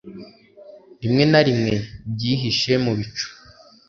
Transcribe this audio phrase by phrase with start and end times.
[1.01, 1.73] Rimwe na rimwe
[2.13, 3.27] byihishe mu bicu